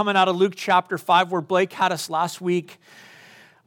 [0.00, 2.78] coming out of Luke chapter 5, where Blake had us last week.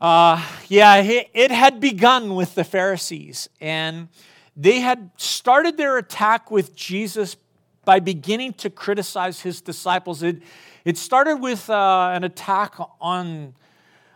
[0.01, 4.07] Uh, yeah, it had begun with the Pharisees, and
[4.57, 7.37] they had started their attack with Jesus
[7.85, 10.23] by beginning to criticize his disciples.
[10.23, 10.41] It,
[10.83, 13.53] it started with uh, an attack on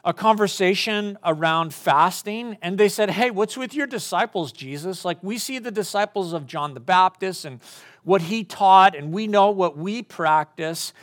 [0.03, 5.05] a conversation around fasting, and they said, Hey, what's with your disciples, Jesus?
[5.05, 7.59] Like, we see the disciples of John the Baptist and
[8.03, 10.93] what he taught, and we know what we practice.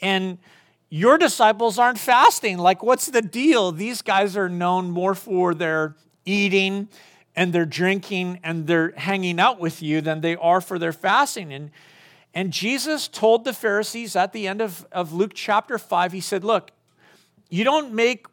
[0.00, 0.38] And
[0.94, 2.56] your disciples aren't fasting.
[2.56, 3.72] Like, what's the deal?
[3.72, 6.88] These guys are known more for their eating
[7.34, 11.52] and their drinking and their hanging out with you than they are for their fasting.
[11.52, 11.72] And,
[12.32, 16.44] and Jesus told the Pharisees at the end of, of Luke chapter 5, he said,
[16.44, 16.70] Look,
[17.50, 18.26] you don't make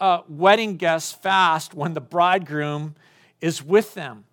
[0.00, 2.94] uh, wedding guests fast when the bridegroom
[3.42, 4.24] is with them.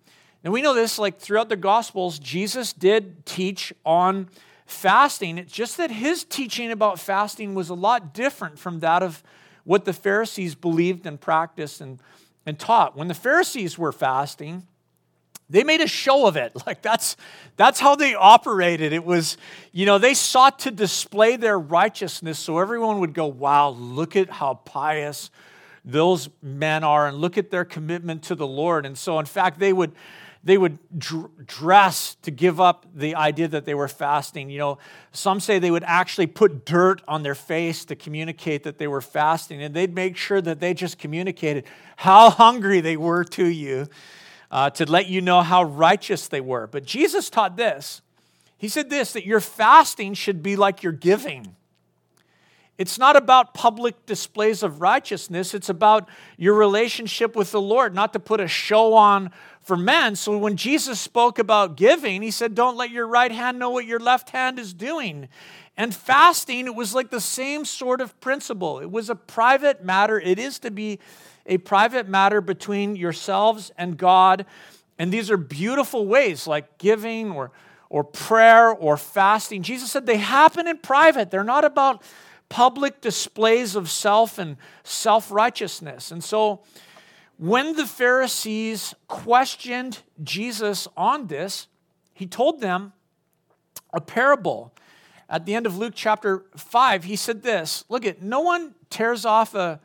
[0.42, 4.30] And we know this, like throughout the Gospels, Jesus did teach on
[4.66, 5.38] fasting.
[5.38, 9.22] It's just that his teaching about fasting was a lot different from that of
[9.64, 12.00] what the Pharisees believed and practiced and,
[12.44, 12.96] and taught.
[12.96, 14.66] When the Pharisees were fasting,
[15.48, 16.52] they made a show of it.
[16.66, 17.16] Like that's
[17.56, 18.92] that's how they operated.
[18.92, 19.36] It was,
[19.72, 24.28] you know, they sought to display their righteousness so everyone would go, "Wow, look at
[24.30, 25.30] how pious
[25.86, 28.84] those men are and look at their commitment to the Lord.
[28.84, 29.92] And so, in fact, they would
[30.44, 34.48] they would dr- dress to give up the idea that they were fasting.
[34.48, 34.78] You know,
[35.10, 39.00] some say they would actually put dirt on their face to communicate that they were
[39.00, 41.64] fasting, and they'd make sure that they just communicated
[41.96, 43.88] how hungry they were to you
[44.52, 46.68] uh, to let you know how righteous they were.
[46.68, 48.00] But Jesus taught this.
[48.56, 51.56] He said this that your fasting should be like your giving.
[52.78, 55.54] It's not about public displays of righteousness.
[55.54, 59.30] It's about your relationship with the Lord, not to put a show on
[59.62, 60.14] for men.
[60.14, 63.86] So when Jesus spoke about giving, he said, Don't let your right hand know what
[63.86, 65.28] your left hand is doing.
[65.76, 68.78] And fasting, it was like the same sort of principle.
[68.78, 70.20] It was a private matter.
[70.20, 70.98] It is to be
[71.46, 74.46] a private matter between yourselves and God.
[74.98, 77.50] And these are beautiful ways like giving or,
[77.90, 79.62] or prayer or fasting.
[79.62, 82.02] Jesus said they happen in private, they're not about
[82.48, 86.10] public displays of self and self righteousness.
[86.10, 86.62] And so,
[87.38, 91.66] when the Pharisees questioned Jesus on this,
[92.14, 92.92] he told them
[93.92, 94.72] a parable.
[95.28, 99.24] At the end of Luke chapter 5, he said this Look at, no one tears
[99.24, 99.80] off a,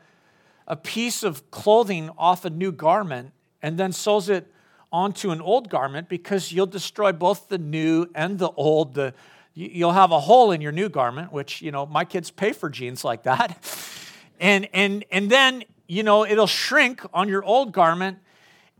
[0.66, 4.52] a piece of clothing off a new garment and then sews it
[4.90, 8.94] onto an old garment because you'll destroy both the new and the old.
[8.94, 9.14] The,
[9.54, 12.70] you'll have a hole in your new garment, which, you know, my kids pay for
[12.70, 13.58] jeans like that.
[14.40, 18.18] And, and, and then, you know, it'll shrink on your old garment,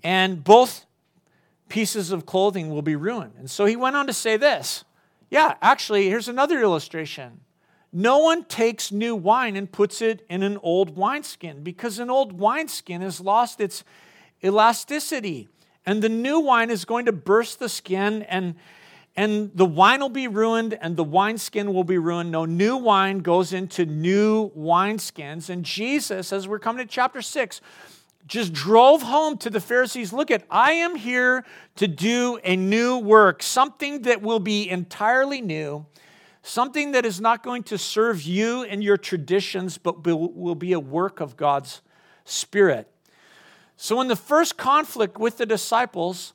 [0.02, 0.86] and both
[1.68, 3.34] pieces of clothing will be ruined.
[3.38, 4.84] And so he went on to say this.
[5.30, 7.42] Yeah, actually, here's another illustration.
[7.92, 12.32] No one takes new wine and puts it in an old wineskin because an old
[12.32, 13.84] wineskin has lost its
[14.42, 15.48] elasticity.
[15.86, 18.56] And the new wine is going to burst the skin and
[19.14, 22.30] and the wine will be ruined and the wineskin will be ruined.
[22.30, 25.50] No new wine goes into new wineskins.
[25.50, 27.60] And Jesus, as we're coming to chapter 6,
[28.26, 31.44] just drove home to the Pharisees look at, I am here
[31.76, 35.84] to do a new work, something that will be entirely new,
[36.42, 40.80] something that is not going to serve you and your traditions, but will be a
[40.80, 41.82] work of God's
[42.24, 42.88] Spirit.
[43.76, 46.34] So, in the first conflict with the disciples,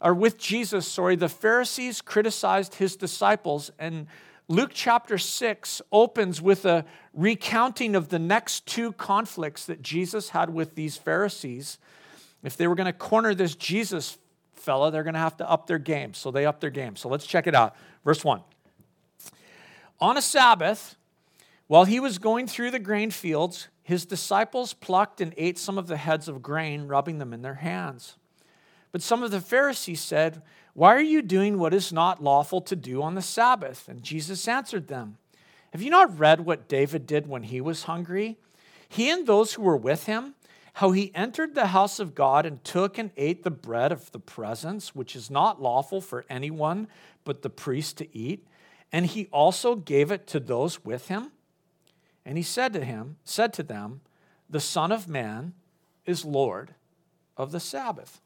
[0.00, 3.70] or with Jesus, sorry, the Pharisees criticized his disciples.
[3.78, 4.06] And
[4.48, 10.50] Luke chapter 6 opens with a recounting of the next two conflicts that Jesus had
[10.50, 11.78] with these Pharisees.
[12.42, 14.16] If they were going to corner this Jesus
[14.54, 16.14] fella, they're going to have to up their game.
[16.14, 16.96] So they up their game.
[16.96, 17.76] So let's check it out.
[18.04, 18.40] Verse 1.
[20.00, 20.96] On a Sabbath,
[21.66, 25.86] while he was going through the grain fields, his disciples plucked and ate some of
[25.86, 28.16] the heads of grain, rubbing them in their hands.
[28.92, 30.42] But some of the Pharisees said,
[30.74, 33.88] Why are you doing what is not lawful to do on the Sabbath?
[33.88, 35.18] And Jesus answered them,
[35.72, 38.38] Have you not read what David did when he was hungry?
[38.88, 40.34] He and those who were with him,
[40.74, 44.18] how he entered the house of God and took and ate the bread of the
[44.18, 46.88] presence, which is not lawful for anyone
[47.24, 48.46] but the priest to eat,
[48.92, 51.30] and he also gave it to those with him.
[52.24, 54.00] And he said to him, said to them,
[54.48, 55.54] The Son of Man
[56.06, 56.74] is Lord
[57.36, 58.20] of the Sabbath.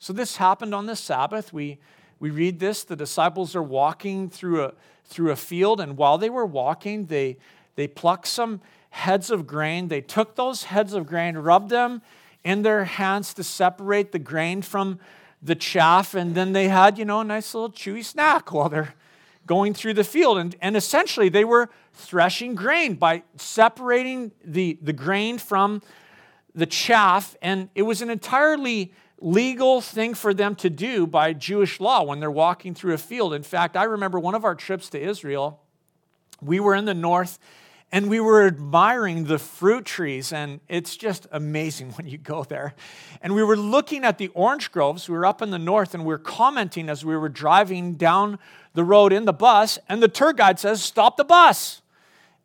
[0.00, 1.52] So this happened on the Sabbath.
[1.52, 1.78] We,
[2.18, 2.84] we read this.
[2.84, 4.72] The disciples are walking through a,
[5.04, 7.36] through a field, and while they were walking, they,
[7.76, 9.88] they plucked some heads of grain.
[9.88, 12.00] They took those heads of grain, rubbed them
[12.42, 14.98] in their hands to separate the grain from
[15.42, 18.94] the chaff, and then they had, you know, a nice little chewy snack while they're
[19.46, 20.38] going through the field.
[20.38, 25.82] And, and essentially, they were threshing grain by separating the, the grain from
[26.54, 27.36] the chaff.
[27.42, 32.20] And it was an entirely legal thing for them to do by Jewish law when
[32.20, 33.34] they're walking through a field.
[33.34, 35.60] In fact, I remember one of our trips to Israel,
[36.40, 37.38] we were in the north
[37.92, 42.74] and we were admiring the fruit trees, and it's just amazing when you go there.
[43.20, 45.08] And we were looking at the orange groves.
[45.08, 48.38] We were up in the north, and we were commenting as we were driving down
[48.74, 51.82] the road in the bus, and the tour guide says, Stop the bus.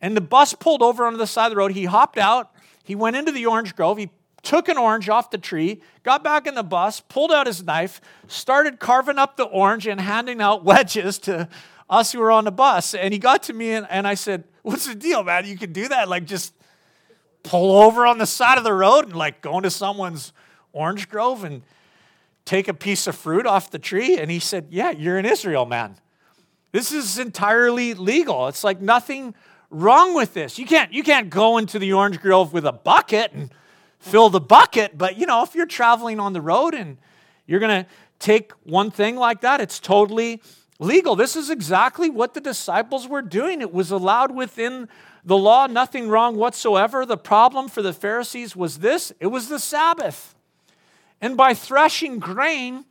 [0.01, 1.71] And the bus pulled over onto the side of the road.
[1.71, 2.51] He hopped out,
[2.83, 4.09] he went into the orange grove, he
[4.45, 7.99] took an orange off the tree, got back in the bus, pulled out his knife,
[8.27, 11.49] started carving up the orange and handing out wedges to
[11.89, 12.93] us who were on the bus.
[12.93, 15.45] And he got to me, and, and I said, What's the deal, man?
[15.45, 16.07] You can do that?
[16.07, 16.53] Like, just
[17.43, 20.33] pull over on the side of the road and like go into someone's
[20.73, 21.61] orange grove and
[22.45, 24.17] take a piece of fruit off the tree?
[24.17, 25.97] And he said, Yeah, you're in Israel, man.
[26.71, 28.47] This is entirely legal.
[28.47, 29.35] It's like nothing
[29.69, 30.57] wrong with this.
[30.57, 33.51] You can't, you can't go into the orange grove with a bucket and
[34.05, 36.97] fill the bucket, but you know, if you're traveling on the road and
[37.47, 40.41] you're going to take one thing like that, it's totally
[40.79, 41.15] legal.
[41.15, 43.61] This is exactly what the disciples were doing.
[43.61, 44.87] It was allowed within
[45.23, 47.05] the law, nothing wrong whatsoever.
[47.05, 50.35] The problem for the Pharisees was this it was the Sabbath.
[51.19, 52.85] And by threshing grain,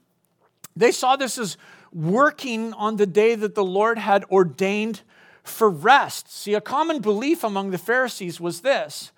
[0.75, 1.57] they saw this as
[1.93, 5.03] working on the day that the Lord had ordained
[5.45, 6.33] for rest.
[6.33, 9.13] See, a common belief among the Pharisees was this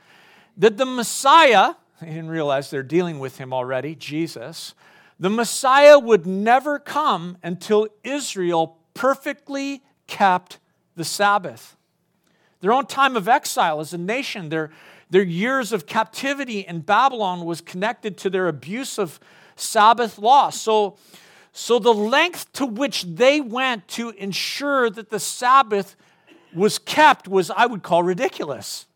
[0.57, 4.75] that the Messiah, they didn't realize they're dealing with him already, Jesus,
[5.19, 10.59] the Messiah would never come until Israel perfectly kept
[10.95, 11.77] the Sabbath.
[12.61, 14.71] Their own time of exile as a nation, their,
[15.11, 19.21] their years of captivity in Babylon was connected to their abuse of
[19.57, 20.51] Sabbath law.
[20.51, 20.97] So,
[21.53, 25.97] so the length to which they went to ensure that the Sabbath
[26.55, 28.87] was kept was, I would call, ridiculous.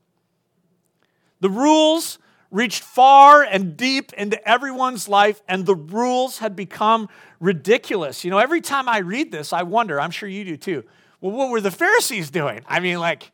[1.40, 2.18] The rules
[2.50, 7.08] reached far and deep into everyone's life, and the rules had become
[7.38, 8.24] ridiculous.
[8.24, 10.84] You know, every time I read this, I wonder, I'm sure you do too.
[11.20, 12.62] Well, what were the Pharisees doing?
[12.66, 13.30] I mean, like,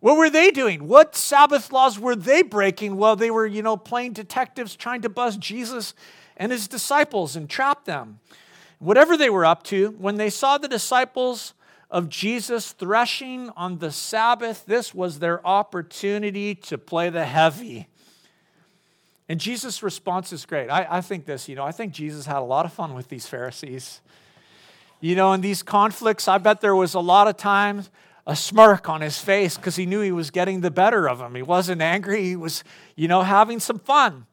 [0.00, 0.88] what were they doing?
[0.88, 5.08] What Sabbath laws were they breaking while they were, you know, playing detectives trying to
[5.08, 5.94] buzz Jesus
[6.36, 8.20] and his disciples and trap them?
[8.80, 11.54] whatever they were up to, when they saw the disciples
[11.90, 17.88] of Jesus threshing on the Sabbath, this was their opportunity to play the heavy.
[19.30, 20.68] And Jesus' response is great.
[20.70, 23.06] I, I, think this, you know, I think Jesus had a lot of fun with
[23.06, 24.00] these Pharisees.
[24.98, 27.90] You know, in these conflicts, I bet there was a lot of times
[28.26, 31.36] a smirk on his face because he knew he was getting the better of them.
[31.36, 32.64] He wasn't angry, he was,
[32.96, 34.26] you know, having some fun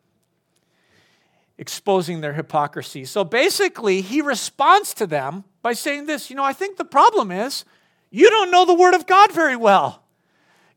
[1.60, 3.06] exposing their hypocrisy.
[3.06, 7.30] So basically, he responds to them by saying this You know, I think the problem
[7.30, 7.66] is
[8.10, 10.07] you don't know the Word of God very well.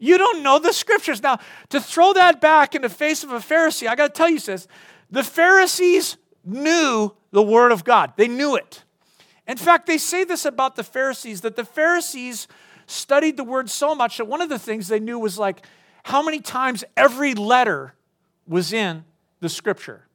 [0.01, 1.23] You don't know the scriptures.
[1.23, 1.39] Now,
[1.69, 4.41] to throw that back in the face of a Pharisee, I got to tell you,
[4.41, 4.67] says
[5.11, 8.83] the Pharisees knew the Word of God, they knew it.
[9.47, 12.49] In fact, they say this about the Pharisees that the Pharisees
[12.87, 15.65] studied the Word so much that one of the things they knew was like
[16.05, 17.95] how many times every letter
[18.47, 19.05] was in
[19.41, 20.07] the scripture.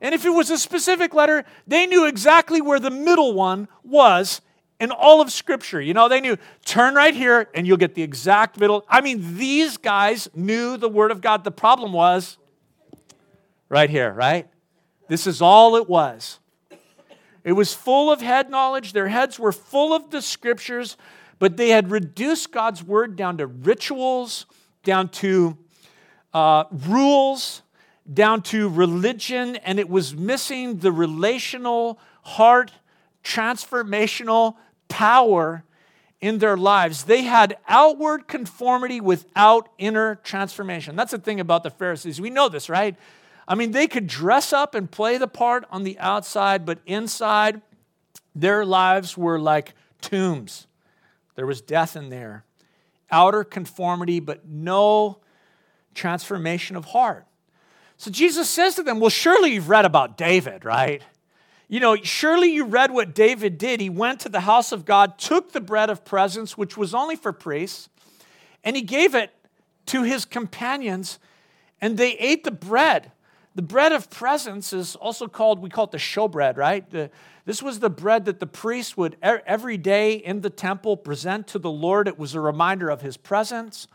[0.00, 4.40] And if it was a specific letter, they knew exactly where the middle one was
[4.80, 5.80] in all of Scripture.
[5.80, 8.84] You know, they knew, turn right here and you'll get the exact middle.
[8.88, 11.44] I mean, these guys knew the Word of God.
[11.44, 12.38] The problem was
[13.68, 14.48] right here, right?
[15.08, 16.40] This is all it was.
[17.44, 18.92] It was full of head knowledge.
[18.92, 20.96] Their heads were full of the Scriptures,
[21.38, 24.46] but they had reduced God's Word down to rituals,
[24.82, 25.56] down to
[26.32, 27.62] uh, rules
[28.12, 32.72] down to religion, and it was missing the relational, heart,
[33.22, 34.56] transformational
[34.90, 35.64] power
[36.20, 37.04] in their lives.
[37.04, 40.96] They had outward conformity without inner transformation.
[40.96, 42.20] That's the thing about the Pharisees.
[42.20, 42.94] We know this, right?
[43.48, 47.62] I mean, they could dress up and play the part on the outside, but inside,
[48.34, 50.66] their lives were like tombs.
[51.36, 52.44] There was death in there.
[53.10, 55.18] Outer conformity, but no
[55.94, 57.26] transformation of heart.
[57.96, 61.02] So Jesus says to them, Well, surely you've read about David, right?
[61.70, 63.80] You know, surely you read what David did.
[63.80, 67.14] He went to the house of God, took the bread of presence, which was only
[67.14, 67.88] for priests,
[68.64, 69.30] and he gave it
[69.86, 71.20] to his companions,
[71.80, 73.12] and they ate the bread.
[73.54, 76.90] The bread of presence is also called, we call it the showbread, right?
[76.90, 77.08] The,
[77.44, 81.60] this was the bread that the priest would every day in the temple present to
[81.60, 82.08] the Lord.
[82.08, 83.86] It was a reminder of his presence.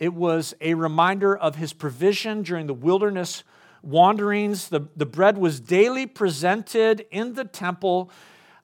[0.00, 3.44] It was a reminder of his provision during the wilderness
[3.86, 4.68] wanderings.
[4.68, 8.10] The, the bread was daily presented in the temple,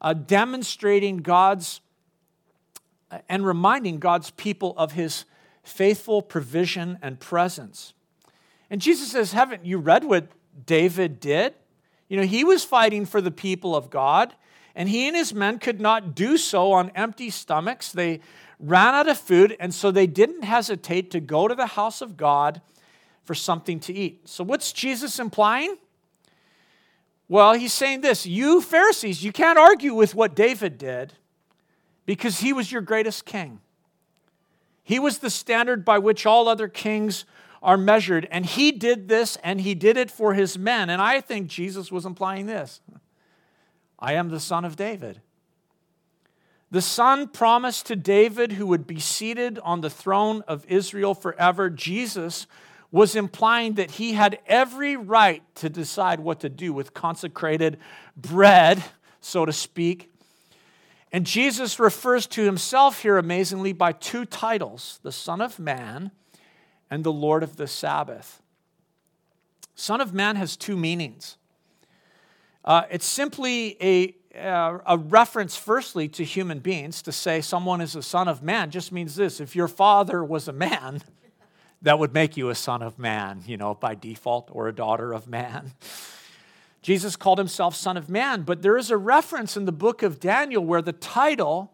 [0.00, 1.80] uh, demonstrating God's
[3.28, 5.24] and reminding God's people of his
[5.62, 7.92] faithful provision and presence.
[8.70, 10.28] And Jesus says, Haven't you read what
[10.66, 11.54] David did?
[12.08, 14.34] You know, he was fighting for the people of God,
[14.74, 17.92] and he and his men could not do so on empty stomachs.
[17.92, 18.20] They
[18.58, 22.16] ran out of food, and so they didn't hesitate to go to the house of
[22.16, 22.60] God
[23.24, 24.28] for something to eat.
[24.28, 25.76] So, what's Jesus implying?
[27.28, 31.14] Well, he's saying this You Pharisees, you can't argue with what David did
[32.06, 33.60] because he was your greatest king.
[34.82, 37.24] He was the standard by which all other kings
[37.62, 38.26] are measured.
[38.30, 40.90] And he did this and he did it for his men.
[40.90, 42.80] And I think Jesus was implying this
[43.98, 45.20] I am the son of David.
[46.70, 51.68] The son promised to David, who would be seated on the throne of Israel forever.
[51.68, 52.46] Jesus
[52.92, 57.78] was implying that he had every right to decide what to do with consecrated
[58.16, 58.84] bread,
[59.20, 60.12] so to speak.
[61.10, 66.10] And Jesus refers to himself here amazingly by two titles the Son of Man
[66.90, 68.42] and the Lord of the Sabbath.
[69.74, 71.38] Son of Man has two meanings.
[72.64, 77.02] Uh, it's simply a, uh, a reference, firstly, to human beings.
[77.02, 80.46] To say someone is a son of man just means this if your father was
[80.46, 81.02] a man,
[81.82, 85.12] that would make you a son of man, you know, by default, or a daughter
[85.12, 85.72] of man.
[86.82, 90.18] Jesus called himself Son of Man, but there is a reference in the book of
[90.18, 91.70] Daniel where the title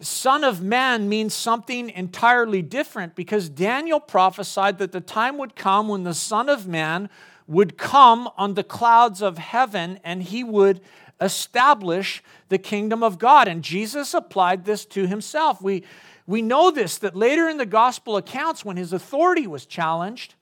[0.00, 5.88] Son of Man means something entirely different because Daniel prophesied that the time would come
[5.88, 7.08] when the Son of Man
[7.46, 10.80] would come on the clouds of heaven and he would
[11.20, 13.48] establish the kingdom of God.
[13.48, 15.60] And Jesus applied this to himself.
[15.60, 15.84] We,
[16.28, 20.34] we know this that later in the gospel accounts, when his authority was challenged,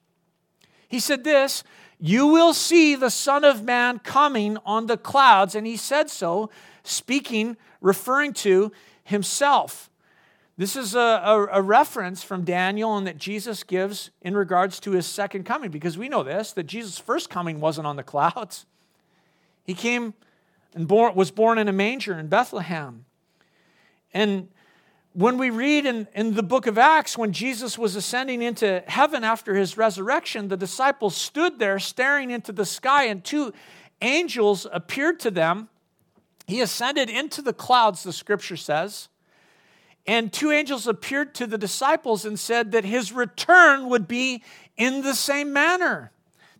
[0.89, 1.63] he said this
[1.97, 5.55] You will see the Son of Man coming on the clouds.
[5.55, 6.49] And he said so,
[6.83, 8.73] speaking, referring to
[9.05, 9.89] himself.
[10.57, 14.91] This is a, a, a, reference from Daniel and that Jesus gives in regards to
[14.91, 18.65] his second coming, because we know this that Jesus' first coming wasn't on the clouds.
[19.63, 20.15] He came
[20.73, 23.05] and born, was born in a manger in Bethlehem.
[24.13, 24.49] And
[25.17, 29.23] when we read in, in the book of Acts, when Jesus was ascending into heaven
[29.23, 33.51] after his resurrection, the disciples stood there staring into the sky, and two
[33.99, 35.69] angels appeared to them
[36.47, 39.09] he ascended into the clouds, the scripture says.
[40.05, 44.43] And two angels appeared to the disciples and said that his return would be
[44.77, 46.11] in the same manner,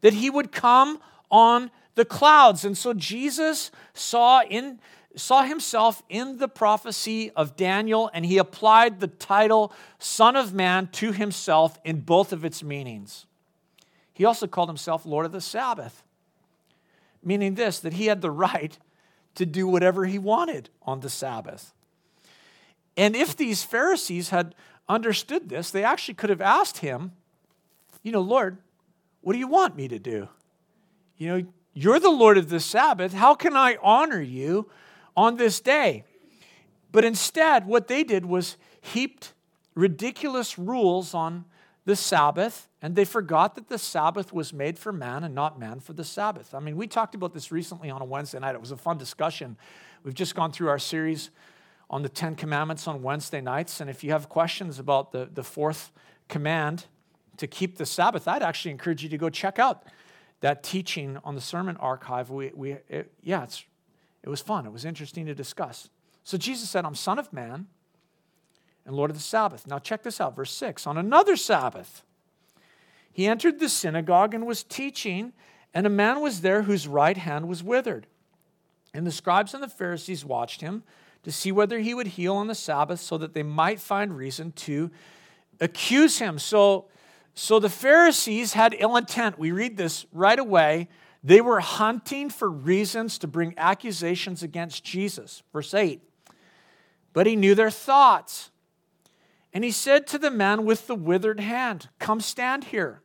[0.02, 1.00] that he would come
[1.32, 2.66] on the clouds.
[2.66, 4.80] And so Jesus saw in
[5.18, 10.88] saw himself in the prophecy of Daniel and he applied the title Son of Man
[10.94, 13.26] to himself in both of its meanings.
[14.14, 16.04] He also called himself Lord of the Sabbath,
[17.24, 18.78] meaning this that he had the right
[19.36, 21.74] to do whatever he wanted on the Sabbath.
[22.96, 24.56] And if these Pharisees had
[24.90, 27.12] understood this, they actually could have asked him,
[28.02, 28.58] You know, Lord,
[29.22, 30.30] what do you want me to do?
[31.18, 33.14] You know, you're the Lord of the Sabbath.
[33.14, 34.68] How can I honor you
[35.18, 36.06] on this day?
[36.94, 39.34] But instead, what they did was heaped
[39.76, 41.46] ridiculous rules on
[41.86, 45.80] the Sabbath, and they forgot that the Sabbath was made for man and not man
[45.80, 46.54] for the Sabbath.
[46.54, 48.56] I mean, we talked about this recently on a Wednesday night.
[48.56, 49.58] It was a fun discussion.
[50.04, 51.30] We've just gone through our series
[51.90, 55.44] on the Ten Commandments on Wednesday nights, and if you have questions about the, the
[55.44, 55.92] fourth
[56.28, 56.86] command
[57.38, 59.84] to keep the Sabbath, I'd actually encourage you to go check out
[60.42, 62.30] that teaching on the sermon archive.
[62.30, 63.64] We, we, it, yeah, it's,
[64.24, 64.66] it was fun.
[64.66, 65.90] It was interesting to discuss.
[66.24, 67.68] So Jesus said, I'm Son of Man
[68.86, 69.68] and Lord of the Sabbath.
[69.68, 70.88] Now, check this out, verse 6.
[70.88, 72.04] On another Sabbath,
[73.12, 75.34] he entered the synagogue and was teaching,
[75.74, 78.08] and a man was there whose right hand was withered.
[78.94, 80.84] And the scribes and the Pharisees watched him
[81.24, 84.52] to see whether he would heal on the Sabbath so that they might find reason
[84.54, 84.90] to
[85.60, 86.40] accuse him.
[86.40, 86.86] So,
[87.34, 89.38] so the Pharisees had ill intent.
[89.38, 90.88] We read this right away.
[91.28, 95.44] They were hunting for reasons to bring accusations against Jesus.
[95.52, 96.02] Verse 8.
[97.12, 98.50] But he knew their thoughts.
[99.54, 103.02] And he said to the man with the withered hand, Come stand here.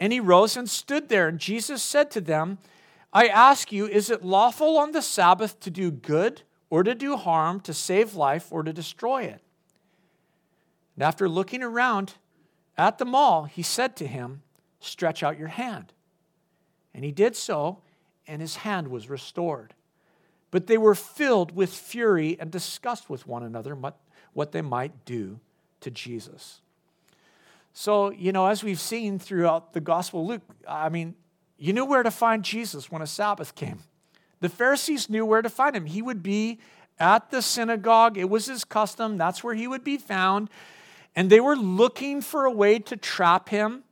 [0.00, 1.28] And he rose and stood there.
[1.28, 2.58] And Jesus said to them,
[3.12, 7.16] I ask you, is it lawful on the Sabbath to do good or to do
[7.16, 9.42] harm, to save life or to destroy it?
[10.96, 12.14] And after looking around
[12.76, 14.42] at them all, he said to him,
[14.80, 15.92] Stretch out your hand.
[16.96, 17.82] And he did so,
[18.26, 19.74] and his hand was restored.
[20.50, 23.76] But they were filled with fury and discussed with one another
[24.32, 25.38] what they might do
[25.82, 26.62] to Jesus.
[27.74, 31.14] So, you know, as we've seen throughout the Gospel Luke, I mean,
[31.58, 33.80] you knew where to find Jesus when a Sabbath came.
[34.40, 35.84] The Pharisees knew where to find him.
[35.84, 36.58] He would be
[36.98, 38.16] at the synagogue.
[38.16, 40.48] It was his custom, that's where he would be found.
[41.14, 43.82] And they were looking for a way to trap him.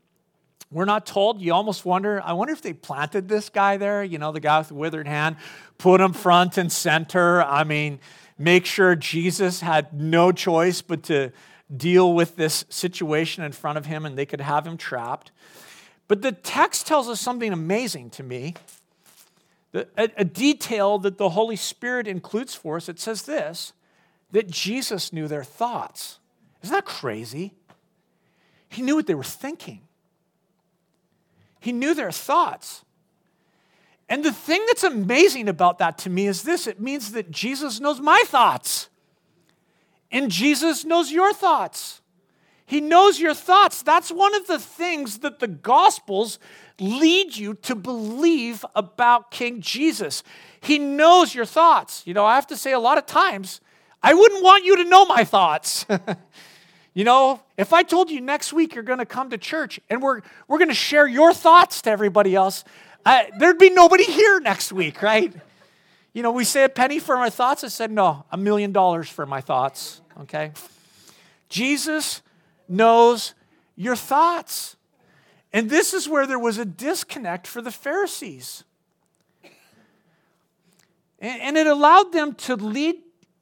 [0.74, 1.40] We're not told.
[1.40, 4.58] You almost wonder, I wonder if they planted this guy there, you know, the guy
[4.58, 5.36] with the withered hand,
[5.78, 7.44] put him front and center.
[7.44, 8.00] I mean,
[8.36, 11.30] make sure Jesus had no choice but to
[11.74, 15.30] deal with this situation in front of him and they could have him trapped.
[16.08, 18.54] But the text tells us something amazing to me.
[19.96, 22.88] A, detail that the Holy Spirit includes for us.
[22.88, 23.72] It says this
[24.32, 26.18] that Jesus knew their thoughts.
[26.64, 27.54] Isn't that crazy?
[28.68, 29.82] He knew what they were thinking,
[31.64, 32.84] he knew their thoughts.
[34.06, 37.80] And the thing that's amazing about that to me is this it means that Jesus
[37.80, 38.90] knows my thoughts,
[40.12, 42.02] and Jesus knows your thoughts.
[42.66, 43.82] He knows your thoughts.
[43.82, 46.38] That's one of the things that the Gospels
[46.78, 50.22] lead you to believe about King Jesus.
[50.60, 52.02] He knows your thoughts.
[52.06, 53.62] You know, I have to say a lot of times,
[54.02, 55.86] I wouldn't want you to know my thoughts.
[56.94, 60.00] you know, if I told you next week you're going to come to church and
[60.00, 62.64] we're, we're going to share your thoughts to everybody else,
[63.04, 65.34] I, there'd be nobody here next week, right?
[66.12, 67.64] You know, we say a penny for our thoughts.
[67.64, 70.52] I said, no, a million dollars for my thoughts, okay?
[71.48, 72.22] Jesus
[72.68, 73.34] knows
[73.76, 74.76] your thoughts.
[75.52, 78.64] And this is where there was a disconnect for the Pharisees.
[81.18, 82.96] And it allowed them to lead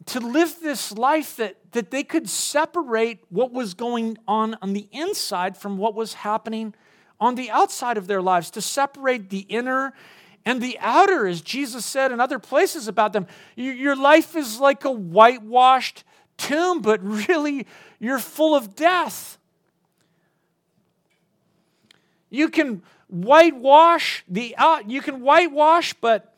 [0.06, 4.88] to live this life that, that they could separate what was going on on the
[4.92, 6.74] inside from what was happening
[7.20, 9.92] on the outside of their lives, to separate the inner
[10.44, 13.26] and the outer, as Jesus said in other places about them.
[13.54, 16.04] Your life is like a whitewashed
[16.36, 17.66] tomb, but really
[18.00, 19.38] you're full of death.
[22.28, 26.31] You can whitewash the out, you can whitewash, but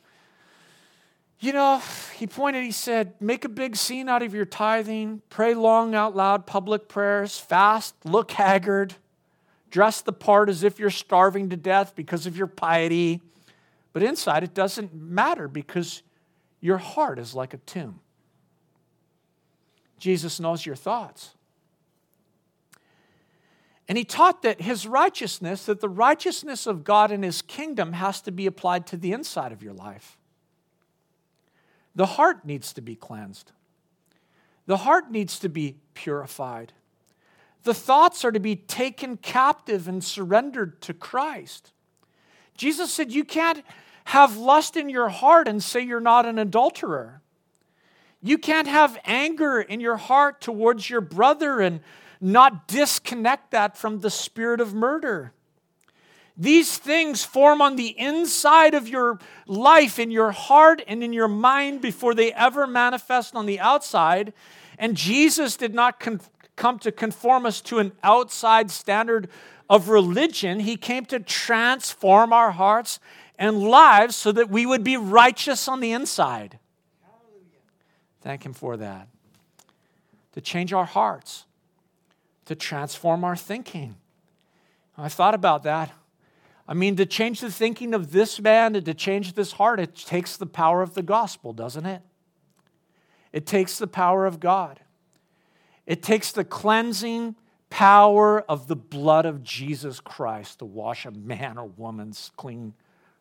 [1.39, 1.81] you know,
[2.15, 6.15] he pointed, he said, make a big scene out of your tithing, pray long out
[6.15, 8.95] loud public prayers, fast, look haggard,
[9.69, 13.21] dress the part as if you're starving to death because of your piety.
[13.91, 16.01] But inside, it doesn't matter because
[16.61, 17.99] your heart is like a tomb.
[19.99, 21.31] Jesus knows your thoughts.
[23.87, 28.21] And he taught that his righteousness, that the righteousness of God in his kingdom has
[28.21, 30.17] to be applied to the inside of your life.
[31.95, 33.51] The heart needs to be cleansed,
[34.65, 36.73] the heart needs to be purified.
[37.63, 41.71] The thoughts are to be taken captive and surrendered to Christ.
[42.55, 43.63] Jesus said, You can't
[44.05, 47.21] have lust in your heart and say you're not an adulterer.
[48.21, 51.79] You can't have anger in your heart towards your brother and
[52.21, 55.33] not disconnect that from the spirit of murder.
[56.37, 61.27] These things form on the inside of your life, in your heart, and in your
[61.27, 64.33] mind before they ever manifest on the outside.
[64.77, 66.21] And Jesus did not con-
[66.55, 69.29] come to conform us to an outside standard
[69.69, 70.59] of religion.
[70.59, 72.99] He came to transform our hearts
[73.39, 76.59] and lives so that we would be righteous on the inside.
[78.21, 79.07] Thank Him for that.
[80.33, 81.45] To change our hearts
[82.45, 83.95] to transform our thinking.
[84.97, 85.91] I thought about that.
[86.67, 89.95] I mean, to change the thinking of this man and to change this heart, it
[89.95, 92.01] takes the power of the gospel, doesn't it?
[93.31, 94.79] It takes the power of God.
[95.85, 97.35] It takes the cleansing
[97.69, 102.73] power of the blood of Jesus Christ to wash a man or woman's clean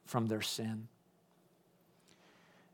[0.04, 0.88] from their sin.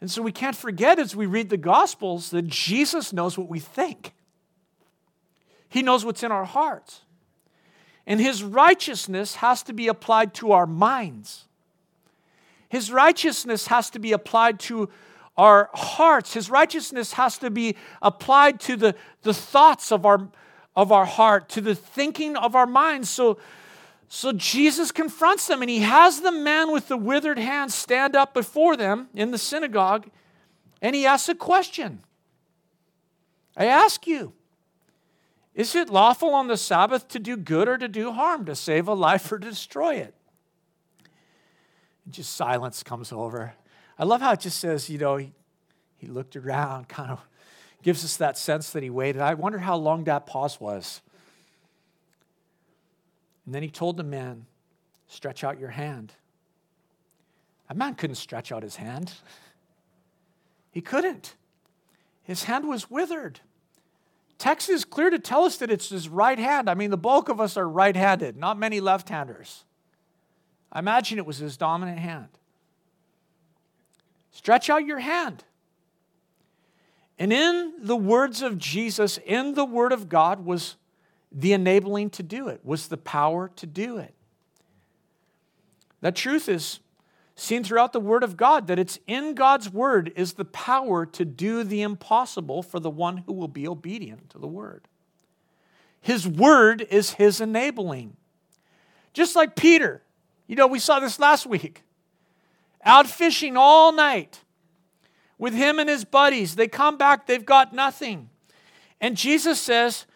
[0.00, 3.58] And so we can't forget as we read the Gospels that Jesus knows what we
[3.58, 4.12] think.
[5.68, 7.02] He knows what's in our hearts.
[8.10, 11.44] And His righteousness has to be applied to our minds.
[12.68, 14.88] His righteousness has to be applied to
[15.36, 16.34] our hearts.
[16.34, 20.28] His righteousness has to be applied to the, the thoughts of our,
[20.74, 23.08] of our heart, to the thinking of our minds.
[23.08, 23.38] So,
[24.08, 28.34] so Jesus confronts them and he has the man with the withered hand stand up
[28.34, 30.10] before them in the synagogue
[30.82, 32.00] and he asks a question.
[33.56, 34.32] I ask you,
[35.54, 38.86] is it lawful on the Sabbath to do good or to do harm, to save
[38.88, 40.14] a life or destroy it?
[42.08, 43.54] Just silence comes over.
[43.98, 45.32] I love how it just says, you know, he,
[45.96, 47.20] he looked around, kind of
[47.82, 49.22] gives us that sense that he waited.
[49.22, 51.00] I wonder how long that pause was.
[53.44, 54.46] And then he told the man,
[55.08, 56.12] Stretch out your hand.
[57.68, 59.12] A man couldn't stretch out his hand.
[60.70, 61.34] He couldn't.
[62.22, 63.40] His hand was withered.
[64.40, 66.70] Text is clear to tell us that it's his right hand.
[66.70, 69.66] I mean, the bulk of us are right handed, not many left handers.
[70.72, 72.28] I imagine it was his dominant hand.
[74.32, 75.44] Stretch out your hand.
[77.18, 80.76] And in the words of Jesus, in the Word of God, was
[81.30, 84.14] the enabling to do it, was the power to do it.
[86.00, 86.80] The truth is
[87.40, 91.24] seen throughout the Word of God, that it's in God's Word is the power to
[91.24, 94.88] do the impossible for the one who will be obedient to the Word.
[96.00, 98.16] His Word is His enabling.
[99.12, 100.02] Just like Peter,
[100.46, 101.82] you know, we saw this last week,
[102.84, 104.40] out fishing all night
[105.38, 106.54] with him and his buddies.
[106.54, 108.28] They come back, they've got nothing.
[109.00, 110.06] And Jesus says,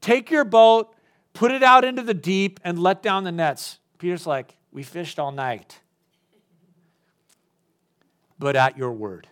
[0.00, 0.94] Take your boat,
[1.32, 3.78] put it out into the deep, and let down the nets.
[3.98, 5.80] Peter's like, We fished all night.
[8.38, 9.28] But at your word.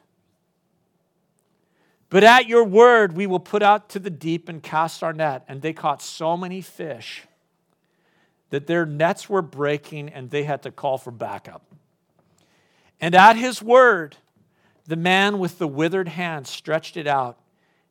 [2.08, 5.44] But at your word, we will put out to the deep and cast our net.
[5.48, 7.22] And they caught so many fish
[8.50, 11.62] that their nets were breaking and they had to call for backup.
[13.00, 14.16] And at his word,
[14.86, 17.38] the man with the withered hand stretched it out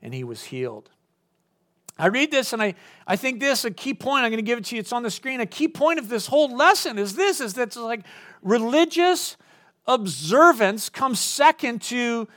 [0.04, 0.92] and he was healed.
[1.98, 2.76] I read this and I,
[3.08, 5.02] I think this, a key point, I'm going to give it to you, it's on
[5.02, 5.42] the screen.
[5.42, 8.02] A key point of this whole lesson is this, is that it's like
[8.44, 9.36] religious
[9.88, 12.28] observance comes second to,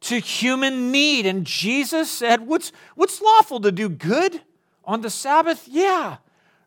[0.00, 1.26] to human need.
[1.26, 4.40] And Jesus said, what's, what's lawful to do good
[4.84, 5.66] on the Sabbath?
[5.68, 6.18] Yeah.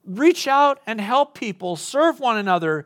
[0.06, 2.86] Reach out and help people, serve one another,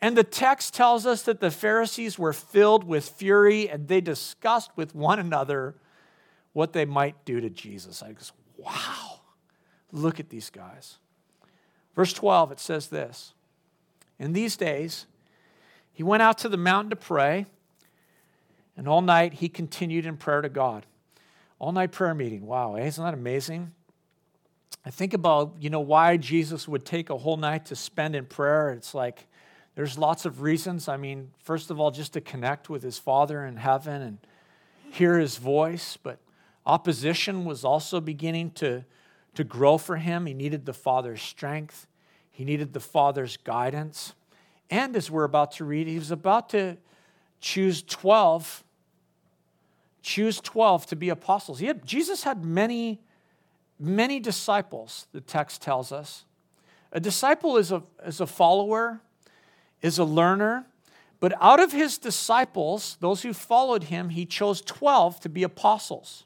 [0.00, 4.72] and the text tells us that the Pharisees were filled with fury and they discussed
[4.74, 5.76] with one another
[6.52, 8.02] what they might do to Jesus.
[8.02, 9.20] I just, wow,
[9.92, 10.96] look at these guys.
[11.94, 13.34] Verse 12, it says this
[14.18, 15.06] In these days,
[15.92, 17.46] he went out to the mountain to pray,
[18.76, 20.86] and all night he continued in prayer to God.
[21.58, 22.46] All night prayer meeting.
[22.46, 22.86] Wow, eh?
[22.86, 23.72] isn't that amazing?
[24.84, 28.24] I think about, you know, why Jesus would take a whole night to spend in
[28.26, 28.70] prayer.
[28.70, 29.26] It's like,
[29.74, 30.88] there's lots of reasons.
[30.88, 34.18] I mean, first of all, just to connect with his Father in heaven and
[34.90, 36.18] hear his voice, but
[36.66, 38.84] opposition was also beginning to,
[39.34, 40.26] to grow for him.
[40.26, 41.86] He needed the Father's strength,
[42.30, 44.14] he needed the Father's guidance.
[44.72, 46.78] And as we're about to read, he was about to
[47.40, 48.64] choose 12
[50.02, 51.60] choose 12 to be apostles.
[51.60, 53.00] He had, Jesus had many,
[53.78, 56.24] many disciples, the text tells us.
[56.90, 59.00] A disciple is a, is a follower
[59.80, 60.66] is a learner.
[61.20, 66.24] But out of his disciples, those who followed him, he chose 12 to be apostles.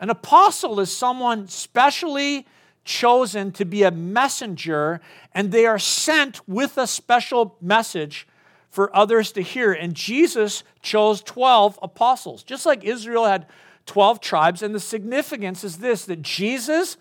[0.00, 2.46] An apostle is someone specially
[2.88, 5.00] chosen to be a messenger,
[5.32, 8.26] and they are sent with a special message
[8.70, 9.72] for others to hear.
[9.72, 13.46] And Jesus chose 12 apostles, just like Israel had
[13.86, 14.62] 12 tribes.
[14.62, 16.96] And the significance is this that Jesus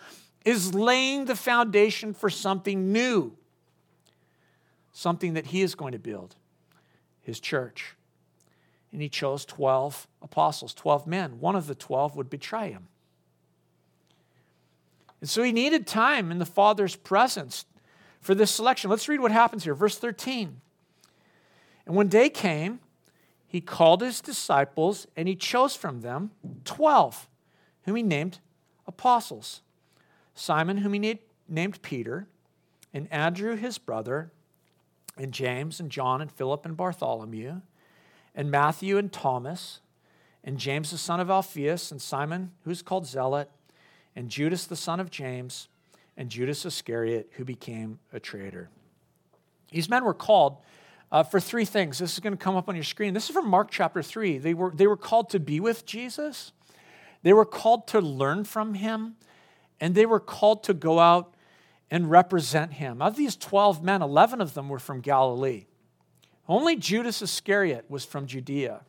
[0.46, 3.38] is laying the foundation for something new
[4.98, 6.36] something that he is going to build
[7.22, 7.96] his church.
[8.92, 11.40] And he chose 12 apostles, 12 men.
[11.40, 12.88] One of the 12 would betray him.
[15.22, 17.66] And so he needed time in the Father's presence
[18.22, 18.90] for this selection.
[18.90, 19.74] Let's read what happens here.
[19.74, 20.62] Verse 13.
[21.86, 22.80] And when day came,
[23.48, 26.32] he called his disciples and he chose from them
[26.66, 27.28] 12,
[27.84, 28.40] whom he named
[28.86, 29.62] apostles
[30.36, 32.28] Simon, whom he named Peter,
[32.94, 34.32] and Andrew, his brother
[35.18, 37.62] and James and John and Philip and Bartholomew,
[38.36, 39.80] and Matthew and Thomas,
[40.44, 43.50] and James the son of Alphaeus, and Simon, who's called Zealot,
[44.18, 45.68] and Judas the son of James,
[46.18, 48.72] and Judas Iscariot, who became a traitor.
[49.72, 50.58] These men were called
[51.12, 52.00] uh, for three things.
[52.00, 53.14] This is going to come up on your screen.
[53.14, 54.40] This is from Mark chapter 3.
[54.40, 56.52] They were, they were called to be with Jesus,
[57.22, 59.18] they were called to learn from him,
[59.80, 61.36] and they were called to go out
[61.92, 63.04] and represent him.
[63.04, 65.68] Of these 12 men, 11 of them were from Galilee.
[66.48, 68.82] Only Judas Iscariot was from Judea.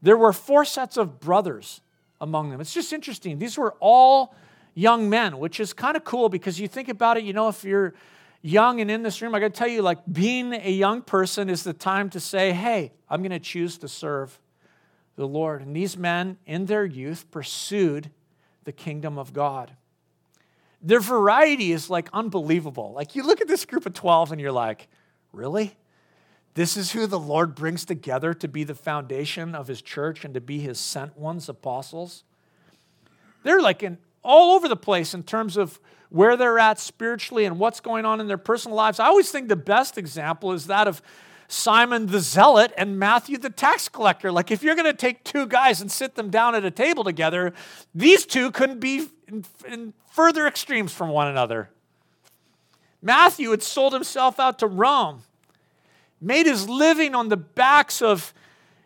[0.00, 1.80] There were four sets of brothers
[2.20, 2.60] among them.
[2.60, 3.38] It's just interesting.
[3.38, 4.34] These were all
[4.74, 7.64] young men, which is kind of cool because you think about it, you know, if
[7.64, 7.94] you're
[8.42, 11.48] young and in this room, I got to tell you, like being a young person
[11.48, 14.38] is the time to say, hey, I'm going to choose to serve
[15.16, 15.62] the Lord.
[15.62, 18.10] And these men, in their youth, pursued
[18.64, 19.72] the kingdom of God
[20.86, 22.92] their variety is like unbelievable.
[22.92, 24.88] Like you look at this group of 12 and you're like,
[25.32, 25.76] really?
[26.56, 30.32] This is who the Lord brings together to be the foundation of his church and
[30.32, 32.24] to be his sent ones, apostles.
[33.42, 37.58] They're like in all over the place in terms of where they're at spiritually and
[37.58, 38.98] what's going on in their personal lives.
[38.98, 41.02] I always think the best example is that of
[41.46, 44.32] Simon the zealot and Matthew the tax collector.
[44.32, 47.04] Like, if you're going to take two guys and sit them down at a table
[47.04, 47.52] together,
[47.94, 51.68] these two couldn't be in, in further extremes from one another.
[53.02, 55.22] Matthew had sold himself out to Rome,
[56.20, 58.32] made his living on the backs of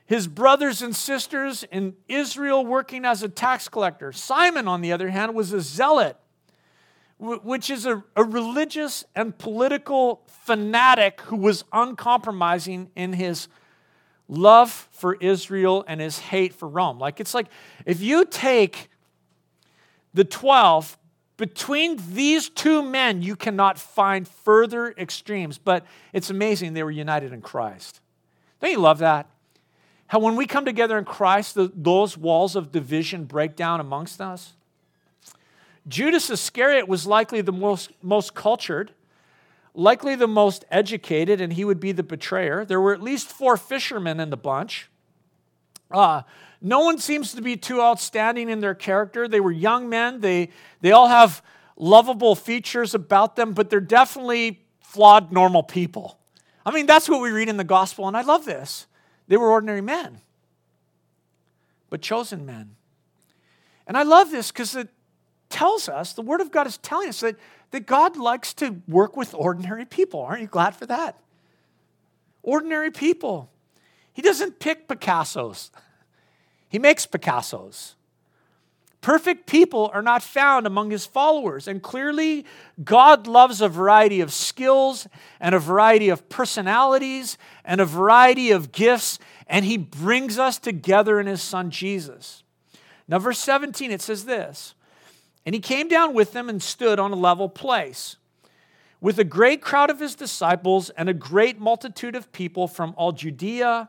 [0.07, 4.13] his brothers and sisters in Israel working as a tax collector.
[4.13, 6.17] Simon, on the other hand, was a zealot,
[7.19, 13.47] which is a, a religious and political fanatic who was uncompromising in his
[14.27, 16.99] love for Israel and his hate for Rome.
[16.99, 17.47] Like, it's like
[17.87, 18.89] if you take
[20.15, 20.99] the 12,
[21.41, 27.33] between these two men, you cannot find further extremes, but it's amazing they were united
[27.33, 28.03] in Christ.
[28.61, 29.27] Don't you love that?
[30.09, 34.21] How when we come together in Christ, the, those walls of division break down amongst
[34.21, 34.53] us.
[35.89, 38.93] Judas Iscariot was likely the most, most cultured,
[39.73, 42.67] likely the most educated, and he would be the betrayer.
[42.67, 44.91] There were at least four fishermen in the bunch.
[45.91, 46.21] Uh,
[46.61, 49.27] no one seems to be too outstanding in their character.
[49.27, 51.43] They were young men, they, they all have
[51.77, 56.19] lovable features about them, but they're definitely flawed, normal people.
[56.65, 58.87] I mean, that's what we read in the gospel, and I love this.
[59.29, 60.21] They were ordinary men,
[61.89, 62.77] but chosen men.
[63.87, 64.89] And I love this because it
[65.49, 67.37] tells us, the Word of God is telling us that,
[67.73, 70.21] that God likes to work with ordinary people.
[70.21, 71.19] Aren't you glad for that?
[72.43, 73.51] Ordinary people.
[74.13, 75.71] He doesn't pick Picassos,
[76.71, 77.97] He makes Picassos.
[79.01, 81.67] Perfect people are not found among his followers.
[81.67, 82.45] And clearly,
[82.83, 85.09] God loves a variety of skills
[85.41, 91.19] and a variety of personalities and a variety of gifts, and he brings us together
[91.19, 92.45] in his son Jesus.
[93.09, 94.75] Now, verse 17, it says this
[95.45, 98.17] And he came down with them and stood on a level place
[99.01, 103.13] with a great crowd of his disciples and a great multitude of people from all
[103.13, 103.89] Judea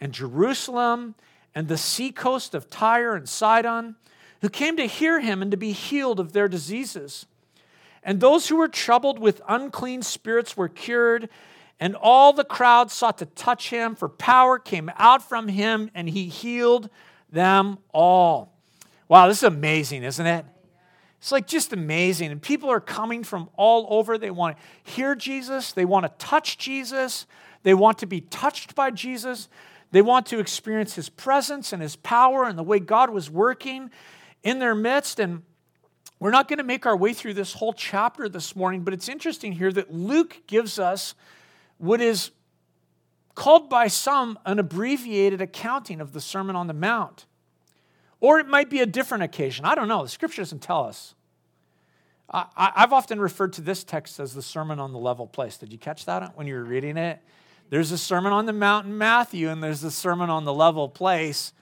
[0.00, 1.16] and Jerusalem
[1.54, 3.96] and the seacoast of Tyre and Sidon
[4.42, 7.26] who came to hear him and to be healed of their diseases.
[8.02, 11.28] And those who were troubled with unclean spirits were cured,
[11.78, 16.08] and all the crowd sought to touch him, for power came out from him, and
[16.08, 16.90] he healed
[17.30, 18.52] them all.
[19.08, 20.44] Wow, this is amazing, isn't it?
[21.18, 22.32] It's like just amazing.
[22.32, 24.18] And people are coming from all over.
[24.18, 27.26] They want to hear Jesus, they want to touch Jesus,
[27.62, 29.48] they want to be touched by Jesus,
[29.92, 33.90] they want to experience his presence and his power and the way God was working
[34.42, 35.20] in their midst.
[35.20, 35.42] And
[36.18, 39.08] we're not going to make our way through this whole chapter this morning, but it's
[39.08, 41.14] interesting here that Luke gives us
[41.76, 42.30] what is
[43.34, 47.26] called by some an abbreviated accounting of the Sermon on the Mount.
[48.20, 49.64] Or it might be a different occasion.
[49.64, 50.02] I don't know.
[50.02, 51.14] The scripture doesn't tell us.
[52.30, 55.58] I, have often referred to this text as the Sermon on the Level Place.
[55.58, 57.20] Did you catch that when you were reading it?
[57.72, 60.90] There's a Sermon on the Mount in Matthew, and there's a Sermon on the Level
[60.90, 61.54] Place